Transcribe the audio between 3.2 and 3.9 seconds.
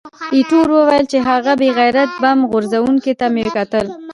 مې کتل.